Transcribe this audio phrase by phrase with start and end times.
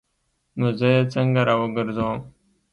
[0.59, 2.19] نو زه یې څنګه راوګرځوم؟